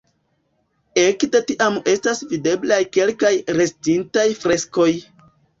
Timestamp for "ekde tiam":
1.01-1.77